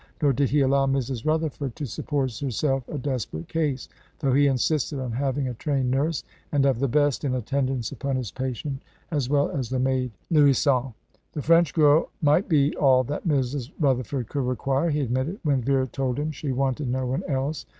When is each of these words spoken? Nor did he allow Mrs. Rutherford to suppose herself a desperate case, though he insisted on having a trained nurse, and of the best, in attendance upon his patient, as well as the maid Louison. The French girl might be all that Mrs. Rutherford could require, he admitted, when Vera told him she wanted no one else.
Nor 0.19 0.33
did 0.33 0.49
he 0.49 0.61
allow 0.61 0.87
Mrs. 0.87 1.27
Rutherford 1.27 1.75
to 1.75 1.85
suppose 1.85 2.39
herself 2.39 2.89
a 2.89 2.97
desperate 2.97 3.47
case, 3.47 3.87
though 4.17 4.33
he 4.33 4.47
insisted 4.47 4.97
on 4.97 5.11
having 5.11 5.47
a 5.47 5.53
trained 5.53 5.91
nurse, 5.91 6.23
and 6.51 6.65
of 6.65 6.79
the 6.79 6.87
best, 6.87 7.23
in 7.23 7.35
attendance 7.35 7.91
upon 7.91 8.15
his 8.15 8.31
patient, 8.31 8.81
as 9.11 9.29
well 9.29 9.51
as 9.51 9.69
the 9.69 9.77
maid 9.77 10.09
Louison. 10.31 10.95
The 11.33 11.43
French 11.43 11.75
girl 11.75 12.09
might 12.19 12.49
be 12.49 12.75
all 12.77 13.03
that 13.03 13.27
Mrs. 13.27 13.71
Rutherford 13.79 14.27
could 14.27 14.47
require, 14.47 14.89
he 14.89 15.01
admitted, 15.01 15.37
when 15.43 15.61
Vera 15.61 15.85
told 15.85 16.17
him 16.17 16.31
she 16.31 16.51
wanted 16.51 16.87
no 16.87 17.05
one 17.05 17.21
else. 17.27 17.67